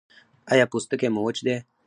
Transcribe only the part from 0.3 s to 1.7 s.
ایا پوستکی مو وچ دی؟